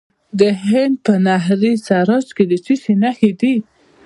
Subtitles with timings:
[0.39, 3.55] د هلمند په ناهري سراج کې د څه شي نښې دي؟